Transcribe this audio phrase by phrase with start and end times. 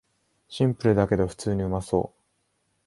[0.49, 2.17] シンプルだけど普通にうまそう